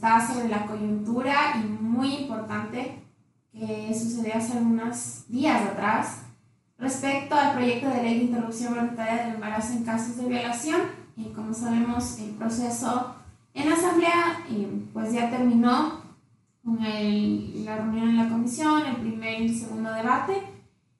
[0.00, 3.02] está sobre la coyuntura y muy importante
[3.52, 6.22] que sucedió hace unos días atrás
[6.78, 10.80] respecto al proyecto de ley de interrupción voluntaria del embarazo en casos de violación.
[11.18, 13.14] Y como sabemos, el proceso
[13.52, 16.00] en la asamblea eh, pues ya terminó
[16.64, 20.32] con la reunión en la comisión, el primer y el segundo debate,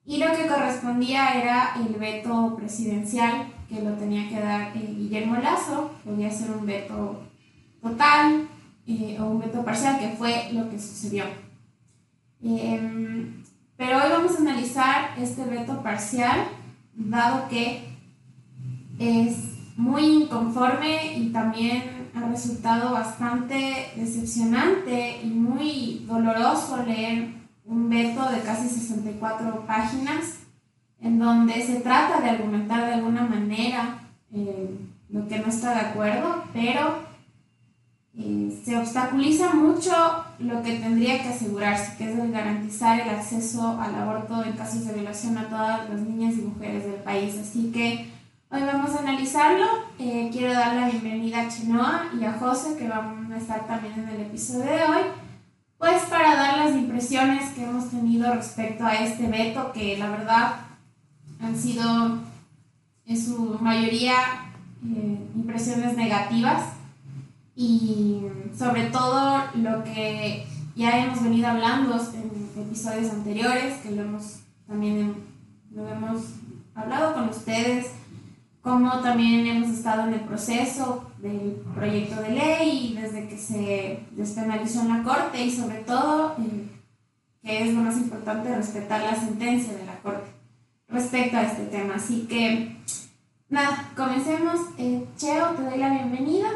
[0.05, 5.37] y lo que correspondía era el veto presidencial que lo tenía que dar eh, Guillermo
[5.37, 7.23] Lazo, podía ser un veto
[7.81, 8.47] total
[8.87, 11.25] eh, o veto parcial, que fue lo que sucedió.
[12.43, 13.43] Em,
[13.77, 16.47] pero hoy vamos a analizar este veto parcial,
[16.93, 17.83] dado que
[18.99, 27.29] es muy inconforme y también ha resultado bastante decepcionante y muy doloroso leer
[27.65, 30.39] un veto de casi 64 páginas
[30.99, 33.99] en donde se trata de argumentar de alguna manera
[34.33, 34.69] eh,
[35.09, 37.10] lo que no está de acuerdo, pero eh,
[38.13, 39.91] se obstaculiza mucho
[40.39, 44.85] lo que tendría que asegurarse, que es el garantizar el acceso al aborto en casos
[44.85, 47.35] de violación a todas las niñas y mujeres del país.
[47.37, 48.11] Así que
[48.49, 49.65] hoy vamos a analizarlo.
[49.97, 53.93] Eh, quiero dar la bienvenida a Chenoa y a José, que van a estar también
[53.93, 55.01] en el episodio de hoy
[55.81, 60.53] pues para dar las impresiones que hemos tenido respecto a este veto, que la verdad
[61.41, 62.19] han sido
[63.07, 64.13] en su mayoría
[64.85, 66.65] eh, impresiones negativas
[67.55, 68.21] y
[68.57, 75.15] sobre todo lo que ya hemos venido hablando en episodios anteriores, que lo hemos también
[75.73, 76.21] lo hemos
[76.75, 77.87] hablado con ustedes,
[78.61, 84.05] como también hemos estado en el proceso del proyecto de ley y desde que se
[84.11, 86.67] despenalizó en la Corte y sobre todo, eh,
[87.41, 90.29] que es lo más importante, respetar la sentencia de la Corte
[90.87, 91.95] respecto a este tema.
[91.95, 92.77] Así que,
[93.49, 94.59] nada, comencemos.
[94.77, 96.49] Eh, Cheo, te doy la bienvenida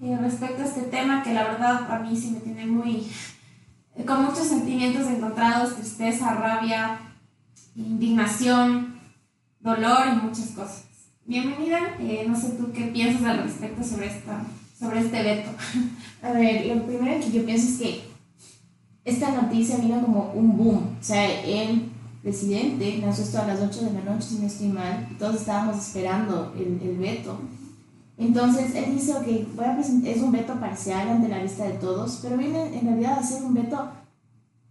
[0.00, 3.06] eh, respecto a este tema que la verdad a mí sí me tiene muy,
[4.06, 6.98] con muchos sentimientos encontrados, tristeza, rabia,
[7.74, 9.00] indignación,
[9.60, 10.84] dolor y muchas cosas.
[11.24, 14.44] Bienvenida, eh, no sé tú qué piensas al respecto sobre, esta,
[14.78, 15.50] sobre este veto.
[16.22, 18.04] A ver, lo primero que yo pienso es que
[19.04, 20.96] esta noticia vino como un boom.
[21.00, 21.90] O sea, el
[22.22, 25.36] presidente lanzó esto a las 8 de la noche, si no estoy mal, y todos
[25.36, 27.40] estábamos esperando el, el veto.
[28.18, 32.20] Entonces, él dice, ok, voy a es un veto parcial ante la vista de todos,
[32.22, 33.90] pero viene en realidad a ser un veto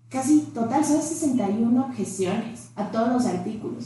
[0.10, 3.86] casi total, son 61 objeciones a todos los artículos.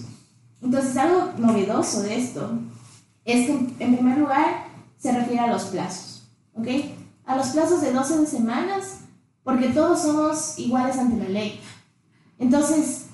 [0.61, 2.51] Entonces, algo novedoso de esto
[3.25, 4.65] es que, en primer lugar,
[4.97, 6.67] se refiere a los plazos, ¿ok?
[7.25, 8.99] A los plazos de 12 semanas,
[9.43, 11.59] porque todos somos iguales ante la ley.
[12.37, 13.07] Entonces,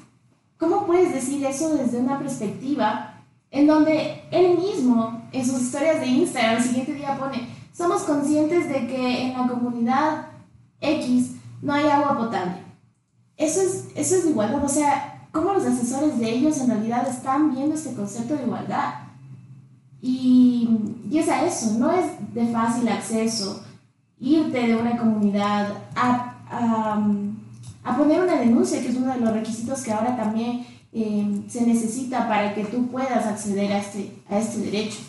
[0.58, 3.15] ¿cómo puedes decir eso desde una perspectiva
[3.56, 8.68] en donde él mismo, en sus historias de Instagram, el siguiente día pone, somos conscientes
[8.68, 10.28] de que en la comunidad
[10.82, 12.58] X no hay agua potable?
[13.38, 17.56] Eso es, eso es igualdad, o sea, cómo los asesores de ellos en realidad están
[17.56, 18.96] viendo este concepto de igualdad.
[20.02, 20.70] Y,
[21.10, 23.64] y es a eso, no es de fácil acceso
[24.20, 26.36] irte de una comunidad a,
[27.84, 30.66] a, poner una denuncia, que es uno de los requisitos que ahora también
[30.98, 35.00] eh, se necesita para que tú puedas acceder a este, a este derecho.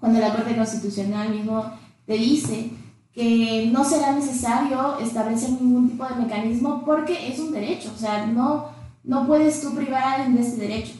[0.00, 1.64] Cuando la Corte Constitucional mismo
[2.04, 2.70] te dice
[3.12, 8.26] que no será necesario establecer ningún tipo de mecanismo porque es un derecho, o sea,
[8.26, 8.70] no,
[9.04, 10.94] no puedes tú privar a alguien de ese derecho.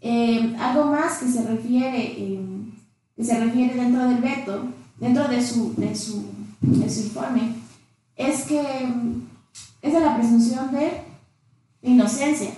[0.00, 2.40] Eh, algo más que se refiere, eh,
[3.16, 4.62] que se refiere dentro del veto,
[5.00, 6.24] dentro de su, de su,
[6.60, 7.56] de su informe,
[8.14, 8.62] es que
[9.82, 11.02] es de la presunción de
[11.82, 12.50] inocencia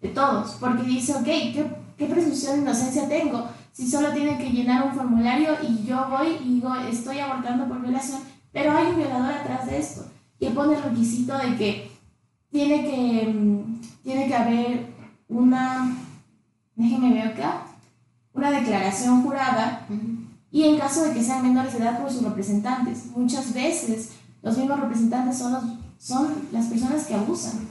[0.00, 3.48] de todos, porque dice, ok, ¿qué, ¿qué presunción de inocencia tengo?
[3.72, 7.80] Si solo tienen que llenar un formulario y yo voy y digo, estoy abortando por
[7.80, 8.20] violación,
[8.52, 10.06] pero hay un violador atrás de esto,
[10.38, 11.90] que pone el requisito de que
[12.50, 14.86] tiene que, mm, tiene que haber
[15.28, 15.94] una,
[16.74, 17.66] déjenme ver acá,
[18.32, 19.86] una declaración jurada
[20.50, 23.06] y en caso de que sean menores de edad por sus representantes.
[23.14, 24.12] Muchas veces
[24.42, 25.64] los mismos representantes son, los,
[25.98, 27.66] son las personas que abusan.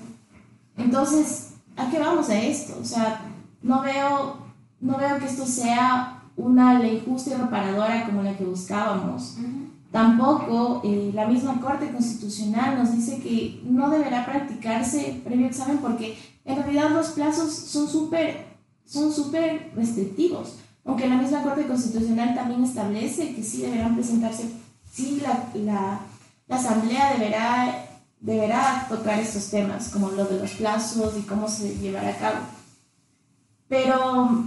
[0.77, 1.44] Entonces,
[1.75, 2.77] ¿a qué vamos a esto?
[2.81, 3.21] O sea,
[3.61, 4.37] no veo,
[4.81, 9.37] no veo que esto sea una ley justa y reparadora como la que buscábamos.
[9.91, 16.17] Tampoco eh, la misma Corte Constitucional nos dice que no deberá practicarse previo examen porque
[16.43, 18.55] en realidad los plazos son súper
[18.85, 20.57] son súper restrictivos.
[20.85, 24.51] Aunque la misma Corte Constitucional también establece que sí deberán presentarse,
[24.91, 25.99] sí la, la,
[26.47, 27.84] la Asamblea deberá,
[28.25, 32.37] deberá tocar estos temas, como lo de los plazos y cómo se llevará a cabo.
[33.67, 34.43] Pero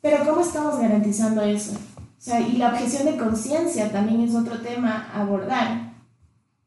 [0.00, 1.72] Pero ¿cómo estamos garantizando eso?
[1.72, 5.92] O sea, y la objeción de conciencia también es otro tema a abordar.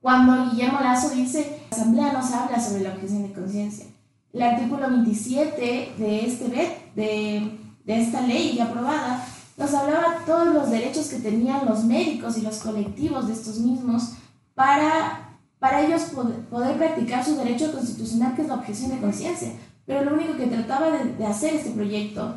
[0.01, 3.85] Cuando Guillermo Lazo dice, la Asamblea nos habla sobre la objeción de conciencia.
[4.31, 6.47] El artículo 27 de, este
[6.95, 9.25] de, de esta ley ya aprobada
[9.57, 14.13] nos hablaba todos los derechos que tenían los médicos y los colectivos de estos mismos
[14.55, 15.28] para,
[15.59, 16.03] para ellos
[16.49, 19.51] poder, practicar su derecho constitucional, que es la objeción de conciencia.
[19.85, 22.35] Pero lo único que trataba de, hacer este proyecto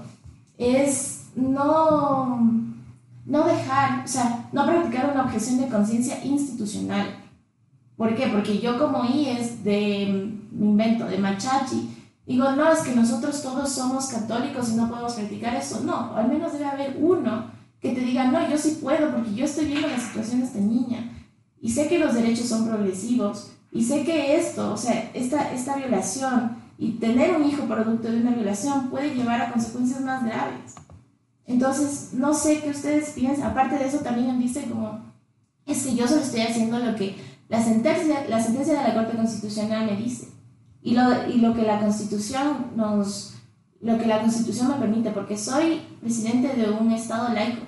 [0.58, 2.40] es no,
[3.24, 7.06] no dejar, o sea, no practicar una objeción de conciencia institucional.
[7.96, 8.26] ¿Por qué?
[8.26, 11.94] Porque yo como IES de, mi invento, de Machachi,
[12.26, 15.80] digo, no, es que nosotros todos somos católicos y no podemos practicar eso.
[15.84, 19.44] No, al menos debe haber uno que te diga, no, yo sí puedo porque yo
[19.44, 21.12] estoy viendo la situación de esta niña
[21.62, 25.76] y sé que los derechos son progresivos y sé que esto, o sea, esta, esta
[25.76, 30.74] violación y tener un hijo producto de una violación puede llevar a consecuencias más graves.
[31.46, 33.46] Entonces, no sé qué ustedes piensan.
[33.46, 35.00] Aparte de eso, también dice como,
[35.64, 37.16] es que yo solo estoy haciendo lo que
[37.48, 40.28] la sentencia, la sentencia de la Corte Constitucional me dice.
[40.82, 43.34] Y lo, y lo que la Constitución nos,
[43.80, 47.64] lo que la Constitución me permite, porque soy presidente de un Estado laico.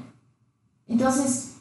[0.89, 1.59] Entonces,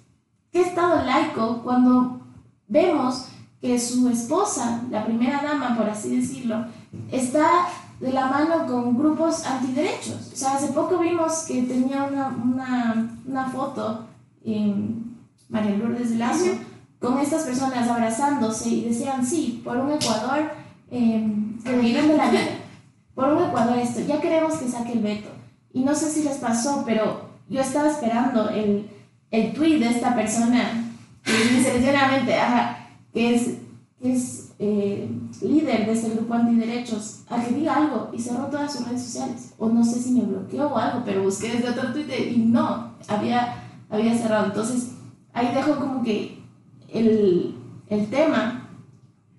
[0.52, 2.23] ¿qué Estado laico cuando
[2.68, 3.28] vemos
[3.62, 6.66] que su esposa, la primera dama, por así decirlo,
[7.12, 7.68] está
[8.00, 10.32] de la mano con grupos antiderechos.
[10.34, 14.06] O sea, hace poco vimos que tenía una, una, una foto
[14.44, 15.16] en
[15.48, 16.52] María Lourdes Lazo
[17.00, 20.52] con estas personas abrazándose y decían, sí, por un Ecuador
[20.92, 21.26] eh,
[21.64, 22.42] que de la vida,
[23.16, 25.30] por un Ecuador esto, ya queremos que saque el veto.
[25.72, 28.90] Y no sé si les pasó, pero yo estaba esperando el,
[29.32, 30.83] el tweet de esta persona
[31.24, 33.58] sinceramente, ajá, que es,
[34.02, 35.10] que es eh,
[35.42, 39.54] líder de ese grupo antiderechos a que diga algo y cerró todas sus redes sociales.
[39.58, 42.94] O no sé si me bloqueó o algo, pero busqué desde otro Twitter y no,
[43.08, 43.56] había,
[43.90, 44.48] había cerrado.
[44.48, 44.92] Entonces,
[45.34, 46.42] ahí dejo como que
[46.90, 47.56] el,
[47.90, 48.70] el tema,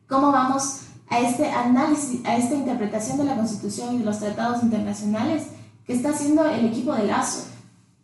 [0.08, 4.62] cómo vamos a este análisis, a esta interpretación de la Constitución y de los tratados
[4.62, 5.48] internacionales
[5.86, 7.46] que está haciendo el equipo de Lazo,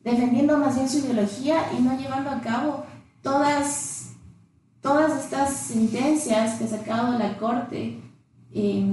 [0.05, 2.85] defendiendo más bien su ideología y no llevando a cabo
[3.23, 4.01] todas
[4.81, 8.01] todas estas sentencias que ha sacado la Corte,
[8.53, 8.87] eh,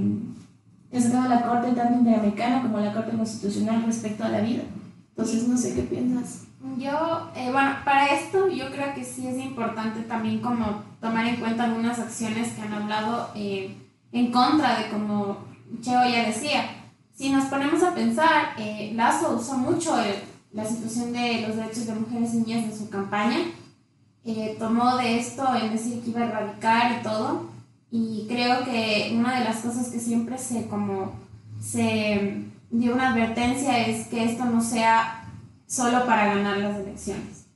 [0.90, 4.62] que ha sacado la Corte tanto interamericana como la Corte Constitucional respecto a la vida.
[5.10, 6.44] Entonces, no sé qué piensas.
[6.76, 11.36] Yo, eh, bueno, para esto yo creo que sí es importante también como tomar en
[11.36, 13.76] cuenta algunas acciones que han hablado eh,
[14.12, 15.38] en contra de como
[15.80, 16.64] Cheo ya decía.
[17.14, 19.96] Si nos ponemos a pensar, eh, Lazo usó mucho
[20.52, 23.38] la situación de los derechos de mujeres y niñas en su campaña
[24.24, 27.50] eh, tomó de esto en decir que iba a erradicar y todo.
[27.90, 31.12] Y creo que una de las cosas que siempre se como
[31.60, 35.24] se dio una advertencia es que esto no sea
[35.66, 37.46] solo para ganar las elecciones.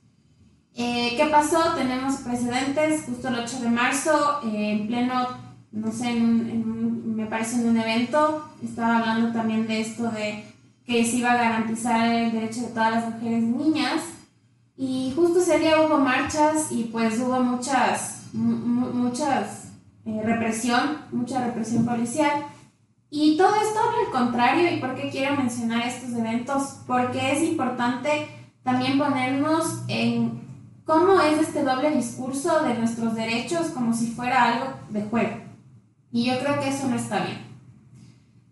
[0.75, 1.75] Eh, ¿Qué pasó?
[1.75, 5.27] Tenemos precedentes, justo el 8 de marzo, eh, en pleno,
[5.71, 6.83] no sé, en
[7.15, 10.43] me parece en un evento, estaba hablando también de esto de
[10.85, 14.01] que se iba a garantizar el derecho de todas las mujeres y niñas,
[14.77, 19.67] y justo ese día hubo marchas y pues hubo muchas, muchas
[20.05, 22.45] eh, represión, mucha represión policial.
[23.09, 26.79] Y todo esto al contrario, ¿y por qué quiero mencionar estos eventos?
[26.87, 28.27] Porque es importante
[28.63, 30.41] también ponernos en
[30.85, 35.37] cómo es este doble discurso de nuestros derechos como si fuera algo de juego.
[36.11, 37.53] Y yo creo que eso no está bien.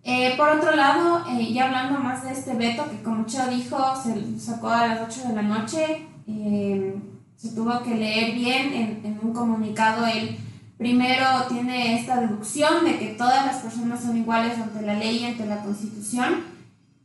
[0.04, 3.78] Eh, por otro lado, eh, ya hablando más de este veto, que como Cheo dijo,
[3.96, 6.96] se sacó a las 8 de la noche, eh,
[7.36, 10.06] se tuvo que leer bien en, en, un comunicado.
[10.06, 10.38] Él
[10.78, 15.26] primero tiene esta deducción de que todas las personas son iguales ante la ley y
[15.26, 16.44] ante la constitución.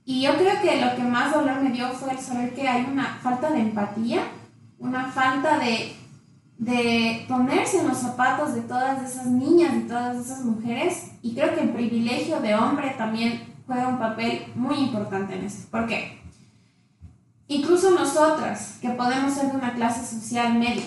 [0.05, 2.87] Y yo creo que lo que más dolor me dio fue el saber que hay
[2.91, 4.21] una falta de empatía,
[4.79, 5.95] una falta de,
[6.59, 11.13] de ponerse en los zapatos de todas esas niñas y todas esas mujeres.
[11.23, 15.69] Y creo que el privilegio de hombre también juega un papel muy importante en esto.
[15.71, 16.26] ¿Por qué?
[17.49, 20.85] Incluso nosotras, que podemos ser de una clase social media,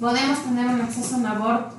[0.00, 1.76] podemos tener un acceso a un aborto.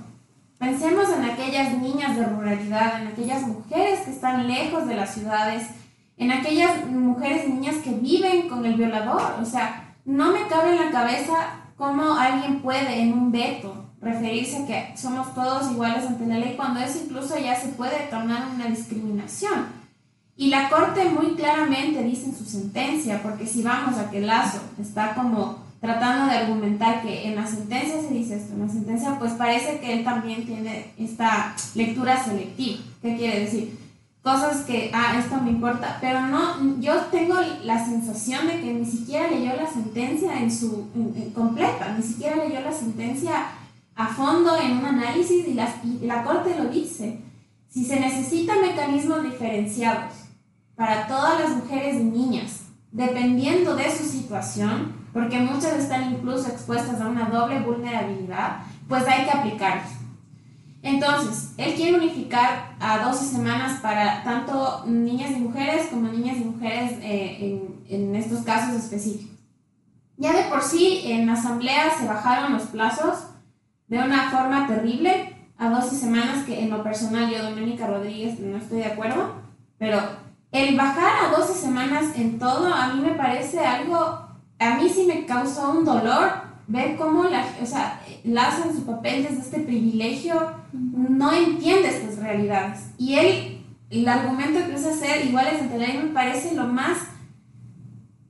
[0.59, 5.67] Pensemos en aquellas niñas de ruralidad, en aquellas mujeres que están lejos de las ciudades,
[6.17, 9.37] en aquellas mujeres niñas que viven con el violador.
[9.41, 11.33] O sea, no me cabe en la cabeza
[11.75, 16.55] cómo alguien puede en un veto referirse a que somos todos iguales ante la ley
[16.55, 19.78] cuando eso incluso ya se puede tornar una discriminación.
[20.39, 24.61] Y la Corte muy claramente dice en su sentencia, porque si vamos a que Lazo
[24.79, 29.19] está como tratando de argumentar que en la sentencia se dice esto, en la sentencia
[29.19, 32.79] pues parece que él también tiene esta lectura selectiva.
[33.01, 33.77] ¿Qué quiere decir?
[34.23, 38.85] Cosas que, ah, esto me importa, pero no, yo tengo la sensación de que ni
[38.85, 40.87] siquiera leyó la sentencia en su
[41.35, 43.47] completa, ni siquiera leyó la sentencia
[43.93, 45.59] a fondo en un análisis y,
[46.01, 47.19] y la Corte lo dice.
[47.69, 50.28] Si se necesitan mecanismos diferenciados
[50.79, 52.61] para todas las mujeres y niñas,
[52.93, 59.25] dependiendo de su situación, porque muchas están incluso expuestas a una doble vulnerabilidad, pues hay
[59.25, 59.91] que aplicarlos.
[60.81, 66.45] Entonces, él quiere unificar a 12 semanas para tanto niñas y mujeres como niñas y
[66.45, 67.59] mujeres eh,
[67.89, 69.37] en, en, estos casos específicos.
[70.15, 73.25] Ya de por sí en la asamblea se bajaron los plazos
[73.89, 78.55] de una forma terrible a 12 semanas, que en lo personal yo, Doménica Rodríguez, no
[78.55, 79.33] estoy de acuerdo,
[79.77, 80.18] pero
[80.51, 84.27] el bajar a 12 semanas en todo a mí me parece algo,
[84.59, 88.85] a mí sí me causó un dolor ver cómo la, o sea, Lazo en su
[88.85, 90.35] papel desde este privilegio
[90.71, 92.91] no entiende estas realidades.
[92.97, 96.97] Y él, el argumento que usa ser iguales entre ley me parece lo más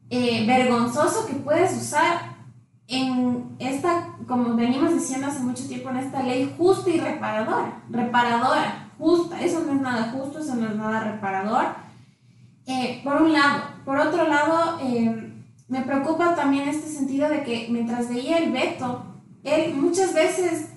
[0.10, 2.38] eh, vergonzoso que puedes usar
[2.88, 7.84] en esta, como venimos diciendo hace mucho tiempo, en esta ley justa y reparadora.
[7.90, 9.42] Reparadora, justa.
[9.42, 11.89] Eso no es nada justo, eso no es nada reparador.
[12.70, 13.64] Eh, por un lado.
[13.84, 15.34] Por otro lado, eh,
[15.68, 19.06] me preocupa también este sentido de que mientras veía el veto,
[19.44, 20.70] él muchas veces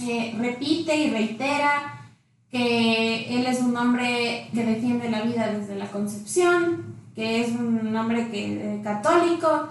[0.00, 2.10] eh, repite y reitera
[2.50, 7.94] que él es un hombre que defiende la vida desde la concepción, que es un
[7.96, 9.68] hombre que, eh, católico,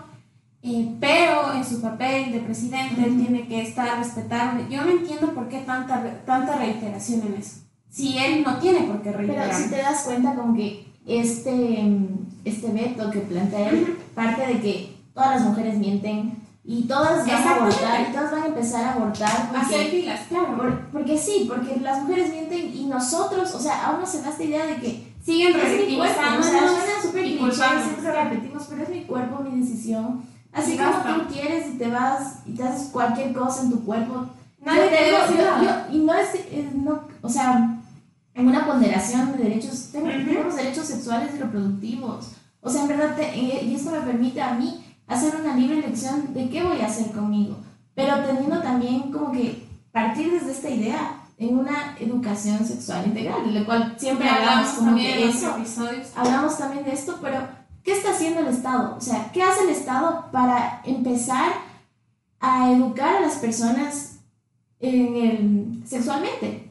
[0.61, 4.67] eh, pero en su papel de presidente él tiene que estar respetando.
[4.69, 7.61] Yo no entiendo por qué tanta, tanta reiteración en eso.
[7.89, 9.49] Si él no tiene por qué reiterar.
[9.49, 11.85] Pero si te das cuenta como que este,
[12.43, 17.47] este veto que plantea él parte de que todas las mujeres mienten, y todas van
[17.47, 19.51] a abortar, y todas van a empezar a abortar.
[19.55, 20.79] Hacer filas, claro.
[20.91, 24.43] porque sí, porque las mujeres mienten y nosotros, o sea, aún no se da esta
[24.43, 26.39] idea de que siguen revictimizando.
[26.39, 30.23] O sea, suena súper siempre repetimos, pero es mi cuerpo, mi decisión.
[30.51, 34.25] Así como tú quieres y te vas y te haces cualquier cosa en tu cuerpo.
[34.63, 35.17] Nadie te debe
[35.91, 36.29] Y no es,
[36.73, 37.74] no, o sea,
[38.35, 42.33] en una ponderación de derechos, tenemos derechos sexuales y reproductivos.
[42.61, 46.49] O sea, en verdad, y esto me permite a mí hacer una libre elección de
[46.49, 47.57] qué voy a hacer conmigo,
[47.93, 53.59] pero teniendo también como que partir desde esta idea en una educación sexual integral, de
[53.59, 55.55] la cual siempre hablamos como que eso,
[56.15, 57.47] hablamos también de esto, pero
[57.83, 58.95] ¿qué está haciendo el Estado?
[58.97, 61.53] O sea, ¿qué hace el Estado para empezar
[62.39, 64.17] a educar a las personas
[64.79, 66.64] en el, sexualmente?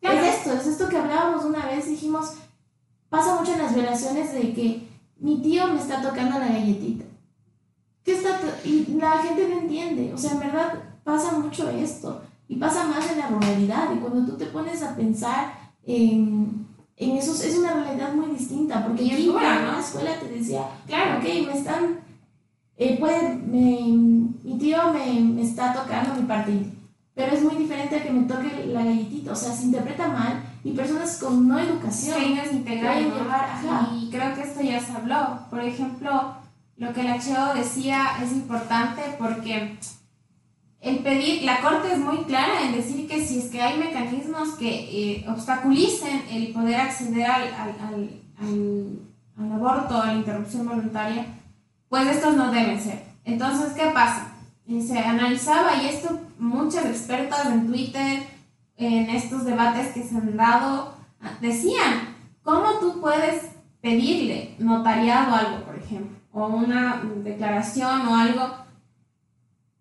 [0.00, 2.34] Es esto, es esto que hablábamos una vez, dijimos,
[3.08, 4.88] pasa mucho en las violaciones de que
[5.18, 7.04] mi tío me está tocando la galletita.
[8.02, 10.72] ¿Qué está y la gente no entiende, o sea, en verdad
[11.04, 14.96] pasa mucho esto y pasa más en la ruralidad y cuando tú te pones a
[14.96, 15.52] pensar
[15.84, 16.66] en,
[16.96, 21.18] en eso es una realidad muy distinta porque yo en la escuela te decía, claro,
[21.18, 22.00] ok, me están,
[22.76, 26.52] eh, puede, mi tío me, me, está tocando mi parte
[27.14, 30.42] pero es muy diferente a que me toque la galletita, o sea, se interpreta mal
[30.64, 32.22] y personas con no educación.
[32.52, 33.12] integral,
[34.00, 36.40] y creo que esto ya se habló, por ejemplo
[36.80, 39.76] lo que la Cheo decía es importante porque
[40.80, 44.54] el pedir, la Corte es muy clara en decir que si es que hay mecanismos
[44.54, 51.26] que eh, obstaculicen el poder acceder al, al, al, aborto, a la interrupción voluntaria,
[51.90, 53.04] pues estos no deben ser.
[53.24, 54.28] Entonces, ¿qué pasa?
[54.66, 58.22] se analizaba, y esto muchas expertas en Twitter,
[58.76, 60.94] en estos debates que se han dado,
[61.40, 66.20] decían, ¿cómo tú puedes pedirle notariado algo, por ejemplo?
[66.32, 68.60] o una declaración o algo,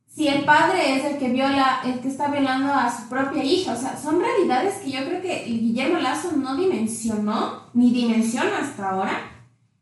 [0.07, 3.73] si el padre es el que viola, el que está violando a su propia hija,
[3.73, 8.89] o sea, son realidades que yo creo que Guillermo Lazo no dimensionó, ni dimensiona hasta
[8.89, 9.21] ahora,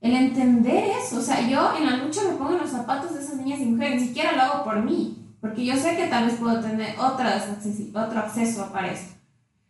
[0.02, 3.22] el entender eso, o sea, yo en la lucha me pongo en los zapatos de
[3.22, 6.26] esas niñas y mujeres, ni siquiera lo hago por mí, porque yo sé que tal
[6.26, 7.48] vez puedo tener otras,
[7.94, 9.18] otro acceso para eso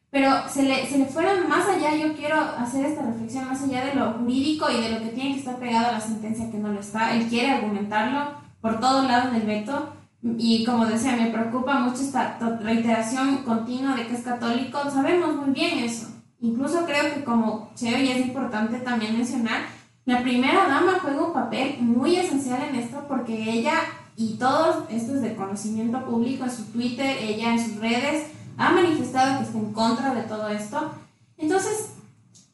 [0.10, 3.86] pero se le, se le fueron más allá, yo quiero hacer esta reflexión más allá
[3.86, 6.58] de lo jurídico y de lo que tiene que estar pegado a la sentencia que
[6.58, 7.14] no lo está.
[7.14, 8.32] Él quiere argumentarlo
[8.62, 9.94] por todos lados del veto
[10.24, 14.80] y como decía, me preocupa mucho esta reiteración continua de que es católico.
[14.90, 16.08] Sabemos muy bien eso.
[16.40, 19.62] Incluso creo que como Cheo y es importante también mencionar,
[20.06, 23.74] la primera dama juega un papel muy esencial en esto porque ella
[24.18, 28.26] y todos estos de conocimiento público en su Twitter, ella en sus redes,
[28.58, 30.92] ha manifestado que está en contra de todo esto.
[31.38, 31.92] Entonces,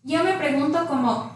[0.03, 1.31] yo me pregunto como,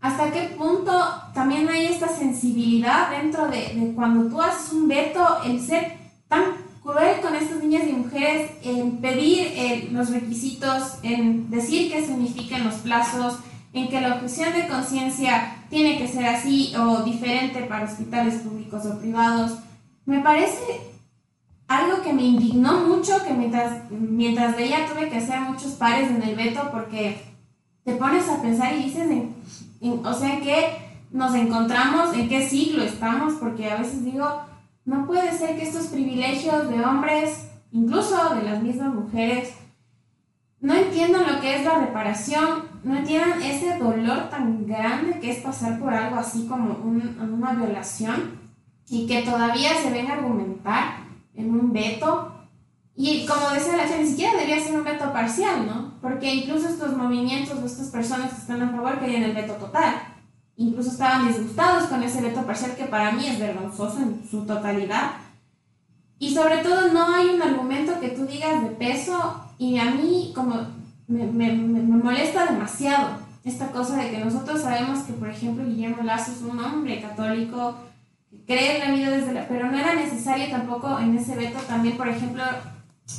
[0.00, 0.90] ¿hasta qué punto
[1.34, 6.44] también hay esta sensibilidad dentro de, cuando tú haces un veto, el ser tan
[6.82, 12.64] cruel con estas niñas y mujeres, en pedir eh, los requisitos, en decir qué significan
[12.64, 13.36] los plazos,
[13.72, 18.84] en que la objeción de conciencia tiene que ser así o diferente para hospitales públicos
[18.86, 19.58] o privados,
[20.04, 20.92] me parece
[21.68, 26.22] algo que me indignó mucho, que mientras, mientras veía tuve que hacer muchos pares en
[26.22, 27.22] el veto porque
[27.84, 29.08] te pones a pensar y dices,
[30.04, 34.42] o sea, que nos encontramos, en qué siglo estamos, porque a veces digo,
[34.84, 39.54] no puede ser que estos privilegios de hombres, incluso de las mismas mujeres,
[40.60, 45.38] no entiendan lo que es la reparación, no entiendan ese dolor tan grande que es
[45.38, 48.40] pasar por algo así como una violación
[48.88, 52.32] y que todavía se ven a argumentar en un veto.
[52.94, 55.94] Y como decía la ni siquiera debería ser un veto parcial, ¿no?
[56.02, 59.94] Porque incluso estos movimientos o estas personas que están a favor querían el veto total.
[60.56, 65.12] Incluso estaban disgustados con ese veto parcial que para mí es vergonzoso en su totalidad.
[66.18, 70.32] Y sobre todo no hay un argumento que tú digas de peso y a mí
[70.34, 75.64] como me, me, me molesta demasiado esta cosa de que nosotros sabemos que, por ejemplo,
[75.64, 77.76] Guillermo Lazo es un hombre católico
[78.46, 79.48] cree en la vida desde la...
[79.48, 82.42] Pero no era necesario tampoco en ese veto también, por ejemplo,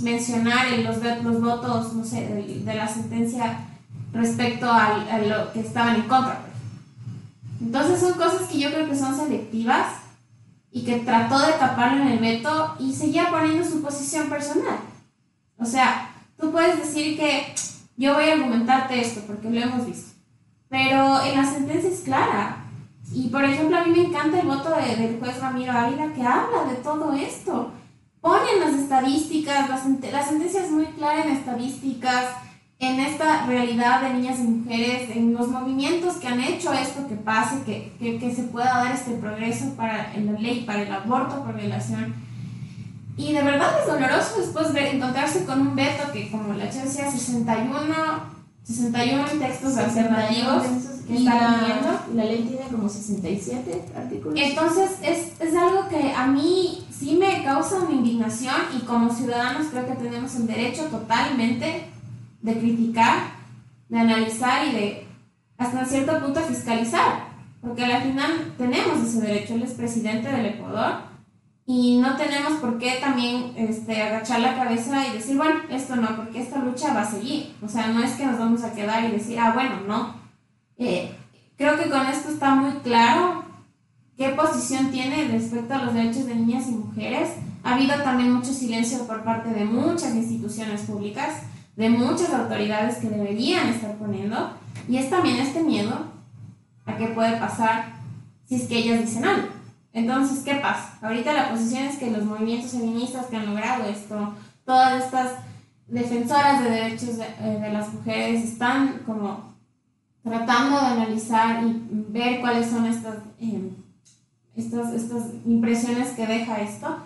[0.01, 3.67] mencionar los, los votos, no sé, de, la sentencia
[4.11, 6.45] respecto a, lo que estaban en contra.
[7.61, 9.87] Entonces son cosas que yo creo que son selectivas
[10.71, 14.79] y que trató de taparlo en el veto y seguía poniendo su posición personal.
[15.57, 16.09] O sea,
[16.39, 17.53] tú puedes decir que
[17.97, 20.13] yo voy a argumentarte esto porque lo hemos visto,
[20.69, 22.57] pero en la sentencia es clara.
[23.13, 26.23] Y por ejemplo, a mí me encanta el voto de, del juez Ramiro Ávila que
[26.23, 27.71] habla de todo esto.
[28.21, 32.25] Ponen las estadísticas, la, la sentencia es muy clara en estadísticas,
[32.79, 37.15] en esta realidad de niñas y mujeres, en los movimientos que han hecho esto que
[37.15, 41.43] pase, que, que, que se pueda dar este progreso para la ley, para el aborto
[41.43, 42.15] por violación.
[43.15, 46.85] Y de verdad es doloroso después ver, encontrarse con un veto que, como la chica
[46.85, 47.93] decía, 61,
[48.63, 50.63] 61 textos alternativos
[51.05, 54.39] que y la, la ley tiene como 67 artículos.
[54.39, 59.67] Entonces, es, es algo que a mí sí me causa una indignación y como ciudadanos
[59.67, 61.89] creo que tenemos el derecho totalmente
[62.41, 63.17] de criticar,
[63.89, 65.07] de analizar y de
[65.57, 67.27] hasta cierto punto fiscalizar,
[67.61, 71.12] porque al final tenemos ese derecho, él es presidente del Ecuador
[71.65, 76.15] y no tenemos por qué también este, agachar la cabeza y decir, bueno, esto no,
[76.15, 79.05] porque esta lucha va a seguir, o sea, no es que nos vamos a quedar
[79.05, 80.15] y decir, ah, bueno, no,
[80.77, 81.15] eh,
[81.57, 83.45] creo que con esto está muy claro
[84.17, 87.29] qué posición tiene respecto a los derechos de niñas y mujeres.
[87.63, 91.43] Ha habido también mucho silencio por parte de muchas instituciones públicas,
[91.77, 94.51] de muchas autoridades que deberían estar poniendo,
[94.89, 96.07] y es también este miedo
[96.85, 97.93] a qué puede pasar
[98.45, 99.62] si es que ellas dicen algo.
[99.93, 100.97] Entonces, ¿qué pasa?
[101.01, 104.33] Ahorita la posición es que los movimientos feministas que han logrado esto,
[104.65, 105.33] todas estas
[105.87, 109.53] defensoras de derechos de, eh, las mujeres están como
[110.23, 113.69] tratando de analizar y ver cuáles son estas, eh,
[114.55, 116.97] estas, estas impresiones que deja esto.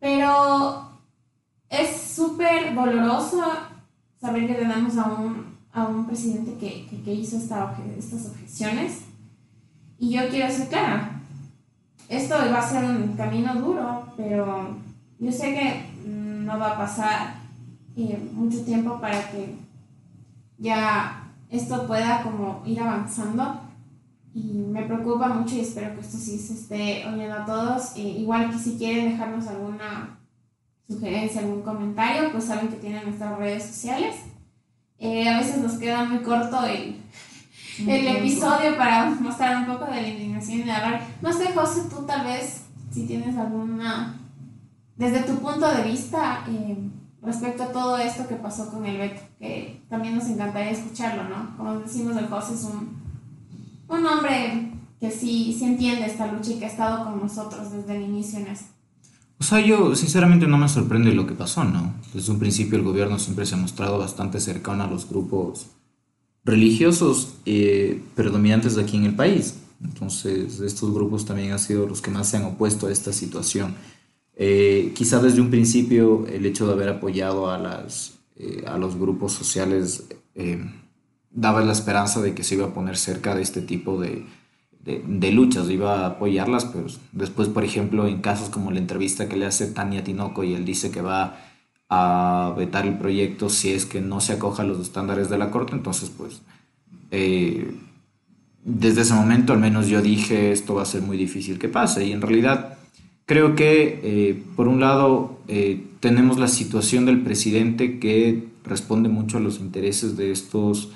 [0.00, 0.88] Pero
[1.68, 3.42] es súper doloroso
[4.20, 9.02] saber que tenemos a un, a un presidente que, que, hizo esta estas objeciones.
[9.98, 11.11] Y yo quiero ser clara,
[12.12, 14.76] esto va a ser un camino duro, pero
[15.18, 17.34] yo sé que no va a pasar
[18.32, 19.56] mucho tiempo para que
[20.58, 23.60] ya esto pueda como ir avanzando
[24.34, 27.96] y me preocupa mucho y espero que esto sí se esté oyendo a todos.
[27.96, 30.18] Eh, igual que si quieren dejarnos alguna
[30.88, 34.16] sugerencia, algún comentario, pues saben que tienen nuestras redes sociales.
[34.98, 36.96] Eh, a veces nos queda muy corto el,
[37.78, 41.06] el episodio para mostrar un poco de la indignación y de hablar.
[41.20, 44.18] No sé, José, tú tal vez, si tienes alguna,
[44.96, 46.76] desde tu punto de vista, eh,
[47.22, 51.56] respecto a todo esto que pasó con el veto, que también nos encantaría escucharlo, ¿no?
[51.56, 53.00] Como decimos, el José es un,
[53.88, 57.96] un hombre que sí, sí entiende esta lucha y que ha estado con nosotros desde
[57.96, 58.66] el inicio en esto.
[59.40, 61.94] O sea, yo sinceramente no me sorprende lo que pasó, ¿no?
[62.14, 65.66] Desde un principio el gobierno siempre se ha mostrado bastante cercano a los grupos
[66.44, 69.58] religiosos eh, predominantes de aquí en el país.
[69.82, 73.74] Entonces, estos grupos también han sido los que más se han opuesto a esta situación.
[74.34, 78.96] Eh, quizá desde un principio el hecho de haber apoyado a, las, eh, a los
[78.96, 80.64] grupos sociales eh,
[81.30, 84.24] daba la esperanza de que se iba a poner cerca de este tipo de,
[84.84, 89.36] de, luchas, iba a apoyarlas, pero después, por ejemplo, en casos como la entrevista que
[89.36, 91.38] le hace Tania Tinoco y él dice que va
[91.94, 95.50] a vetar el proyecto si es que no se acoja a los estándares de la
[95.50, 96.42] Corte, entonces pues
[98.64, 102.06] desde ese momento al menos yo dije esto va a ser muy difícil que pase.
[102.06, 102.78] Y en realidad
[103.32, 109.38] Creo que, eh, por un lado, eh, tenemos la situación del presidente que responde mucho
[109.38, 110.90] a los intereses de estos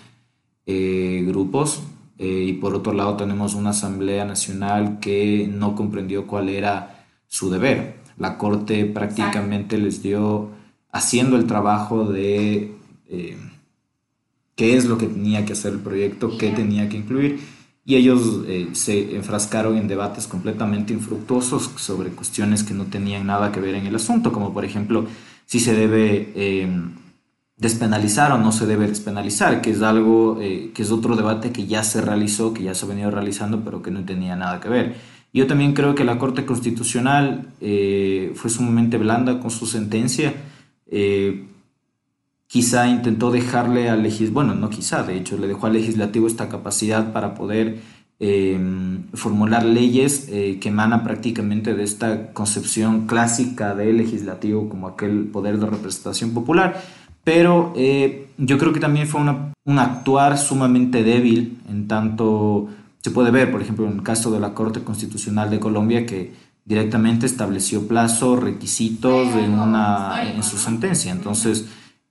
[0.66, 1.82] eh, grupos
[2.18, 7.96] y por otro lado tenemos una Asamblea Nacional que no comprendió cuál era su deber.
[8.16, 10.50] La Corte prácticamente les dio
[10.96, 12.72] haciendo el trabajo de
[14.56, 17.40] qué es lo que tenía que hacer el proyecto, qué tenía que incluir
[17.88, 23.52] y ellos eh, se enfrascaron en debates completamente infructuosos sobre cuestiones que no tenían nada
[23.52, 25.06] que ver en el asunto, como por ejemplo
[25.46, 26.96] si se debe em,
[27.56, 31.68] despenalizar o no se debe despenalizar, que es algo, eh, que es otro debate que
[31.68, 34.68] ya se realizó, que ya se ha venido realizando, pero que no tenía nada que
[34.68, 34.96] ver.
[35.32, 40.34] Yo también creo que la Corte Constitucional eh, fue sumamente blanda con su sentencia
[42.46, 46.48] quizá intentó dejarle al legislativo, bueno, no quizá, de hecho, le dejó al legislativo esta
[46.48, 47.80] capacidad para poder
[48.18, 55.24] em, formular leyes eh, que emanan prácticamente de esta concepción clásica del legislativo como aquel
[55.24, 56.80] poder de representación popular,
[57.24, 62.68] pero eh, yo creo que también fue un actuar sumamente débil en tanto
[63.06, 66.32] se puede ver, por ejemplo, en el caso de la Corte Constitucional de Colombia que
[66.66, 71.12] directamente estableció plazo, requisitos en, una, en su sentencia.
[71.12, 71.66] Entonces,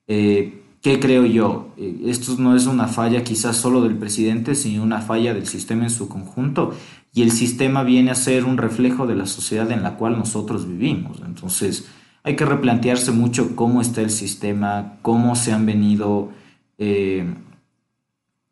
[0.08, 1.74] eh, ¿Qué creo yo?
[1.78, 5.86] Eh, esto no es una falla quizás solo del presidente, sino una falla del sistema
[5.86, 6.76] en su conjunto.
[7.12, 10.68] Y el sistema viene a ser un reflejo de la sociedad en la cual nosotros
[10.68, 11.24] vivimos.
[11.26, 11.88] Entonces,
[12.22, 16.30] hay que replantearse mucho cómo está el sistema, cómo se han venido
[16.78, 17.34] eh,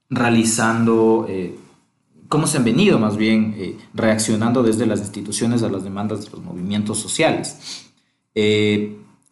[0.10, 1.28] realizando,
[2.34, 6.42] cómo se han venido más bien reaccionando desde las instituciones a las demandas de los
[6.42, 7.92] movimientos sociales.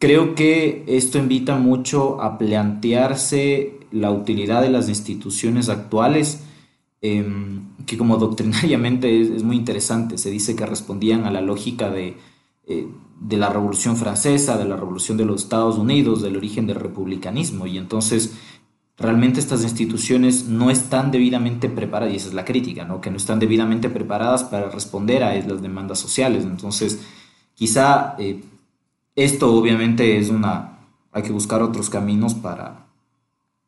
[0.02, 6.42] Creo que esto invita mucho a plantearse la utilidad de las instituciones actuales,
[7.00, 10.18] em, que como doctrinariamente es, muy interesante.
[10.18, 12.16] Se dice que respondían a la lógica de,
[12.66, 12.88] eh,
[13.20, 17.68] de la Revolución Francesa, de la Revolución de los Estados Unidos, del origen del republicanismo.
[17.68, 18.36] Y entonces
[19.02, 23.00] realmente estas instituciones no están debidamente preparadas, y esa es la crítica, ¿no?
[23.00, 26.44] que no están debidamente preparadas para responder a las demandas sociales.
[26.44, 27.00] Entonces,
[27.54, 28.42] quizá eh,
[29.16, 30.78] esto obviamente es una,
[31.10, 32.86] hay que buscar otros caminos para,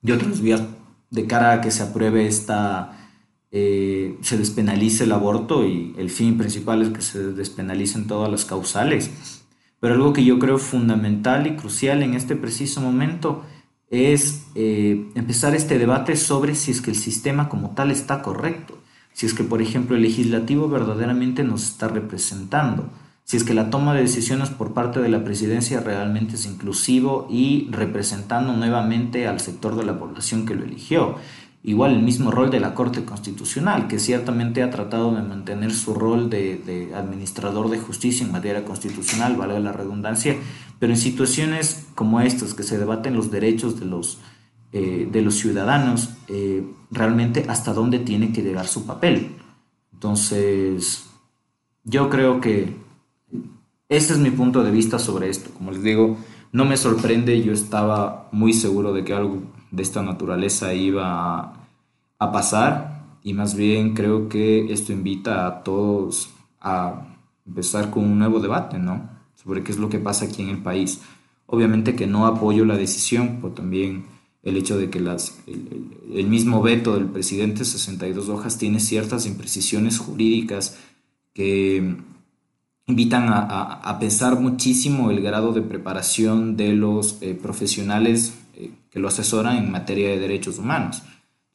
[0.02, 0.62] y otras vías
[1.10, 3.10] de cara a que se apruebe esta,
[3.50, 8.44] eh, se despenalice el aborto y el fin principal es que se despenalicen todas las
[8.44, 9.10] causales.
[9.80, 13.44] Pero algo que yo creo fundamental y crucial en este preciso momento
[13.94, 18.78] es eh, empezar este debate sobre si es que el sistema como tal está correcto,
[19.12, 22.90] si es que, por ejemplo, el legislativo verdaderamente nos está representando
[23.24, 27.26] si es que la toma de decisiones por parte de la presidencia realmente es inclusivo
[27.30, 31.16] y representando nuevamente al sector de la población que lo eligió.
[31.66, 35.94] Igual el mismo rol de la Corte Constitucional, que ciertamente ha tratado de mantener su
[35.94, 40.36] rol de, administrador de justicia en materia constitucional, vale la redundancia,
[40.78, 44.18] pero en situaciones como estas, que se debaten los derechos de los,
[44.72, 49.36] eh, de los ciudadanos, eh, realmente hasta dónde tiene que llegar su papel.
[49.94, 51.06] Entonces,
[51.82, 52.76] yo creo que
[53.88, 55.48] este es mi punto de vista sobre esto.
[55.54, 56.18] Como les digo,
[56.52, 61.42] no me sorprende, yo estaba muy seguro de que algo de esta naturaleza iba
[62.18, 67.06] a, pasar y más bien creo que esto invita a todos a
[67.46, 69.10] empezar con un nuevo debate, ¿no?
[69.34, 71.02] Sobre qué es lo que pasa aquí en el país.
[71.44, 74.06] Obviamente que no apoyo la decisión, pero también
[74.42, 80.78] el hecho de que el, mismo veto del presidente 62 hojas tiene ciertas imprecisiones jurídicas
[81.34, 81.96] que
[82.86, 89.08] invitan a, pensar muchísimo el grado de preparación de los eh, profesionales eh, que lo
[89.08, 91.02] asesoran en materia de derechos humanos.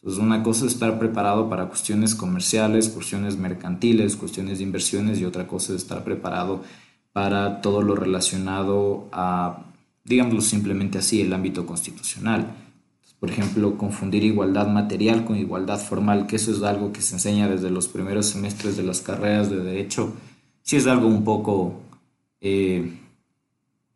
[0.02, 5.26] Entonces, una cosa es estar preparado para cuestiones comerciales, cuestiones mercantiles, cuestiones de inversiones y
[5.26, 6.64] otra cosa es estar preparado
[7.12, 9.66] para todo lo relacionado a,
[10.06, 12.56] digámoslo simplemente así, el ámbito constitucional.
[13.20, 17.50] Por ejemplo, confundir igualdad material con igualdad formal, que eso es algo que se enseña
[17.50, 20.14] desde los primeros semestres de las carreras de derecho
[20.70, 21.82] sí es algo un poco
[22.40, 22.94] eh,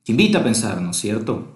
[0.04, 1.53] que invita a pensar, ¿no es cierto?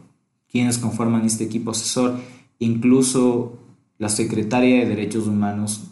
[0.52, 2.20] ¿Quiénes conforman este equipo asesor?
[2.60, 3.60] Incluso
[3.98, 5.92] la secretaria de Derechos Humanos,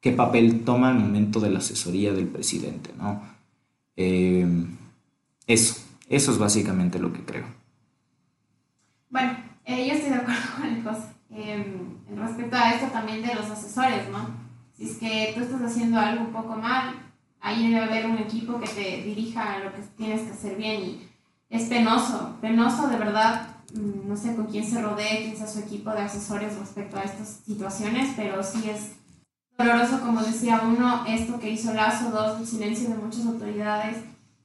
[0.00, 2.90] ¿qué papel toma el momento de la asesoría del presidente?
[2.96, 3.20] ¿no?
[3.96, 4.46] Eh,
[5.46, 5.76] eso,
[6.08, 7.46] eso es básicamente lo que creo.
[9.10, 11.08] Bueno, eh, yo estoy de acuerdo con José.
[12.14, 14.28] respecto a esto también de los asesores, ¿no?
[14.76, 16.94] Si es que tú estás haciendo algo un poco mal,
[17.40, 20.80] ahí debe haber un equipo que te dirija a lo que tienes que hacer bien
[20.82, 21.08] y
[21.50, 25.90] es penoso, penoso de verdad, no sé con quién se rodee, quién sea su equipo
[25.90, 28.92] de asesores respecto a estas situaciones, pero sí es
[29.58, 33.98] doloroso, como decía uno, esto que hizo Lazo, dos, el silencio de muchas autoridades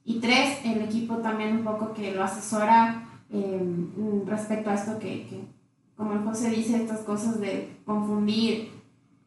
[0.04, 5.26] y tres, el equipo también un poco que lo asesora em, respecto a esto que,
[5.26, 5.44] que,
[5.96, 8.72] como el José dice, estas cosas de confundir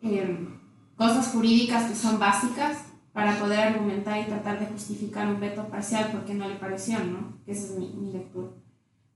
[0.04, 0.48] eh,
[0.96, 2.78] cosas jurídicas que son básicas
[3.14, 7.34] para poder argumentar y tratar de justificar un veto parcial porque no le pareció, ¿no?
[7.48, 8.50] Esa es mi, mi lectura.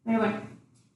[0.03, 0.39] Pero bueno,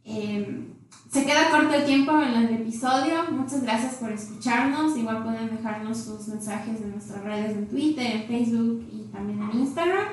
[0.05, 0.67] eh,
[1.11, 3.23] se queda corto el tiempo en el episodio.
[3.31, 4.95] Muchas gracias por escucharnos.
[4.97, 9.59] Igual pueden dejarnos sus mensajes en nuestras redes en Twitter, en Facebook y también en
[9.59, 10.05] Instagram.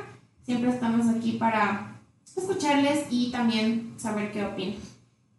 [0.42, 2.00] Siempre estamos aquí para
[2.36, 4.76] escucharles y también saber qué opinan.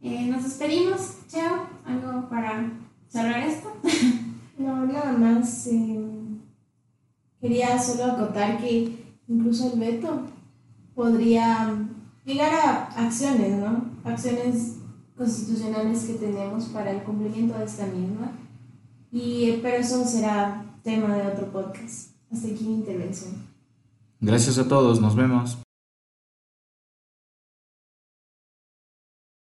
[0.01, 1.17] Eh, nos despedimos.
[1.29, 1.67] Chao.
[1.85, 2.71] ¿Algo para
[3.07, 3.75] cerrar esto?
[4.55, 5.65] No, nada más.
[5.65, 5.99] eh,
[7.41, 10.27] quería solo acotar que incluso el veto
[10.93, 11.73] podría
[12.25, 13.91] llegar a acciones, ¿no?
[14.03, 14.77] Acciones
[15.17, 18.31] constitucionales que tenemos para el cumplimiento de esta misma.
[19.11, 22.11] Y, eh, pero eso será tema de otro podcast.
[22.31, 23.33] Hasta aquí mi intervención.
[24.19, 25.57] Gracias a todos, nos vemos.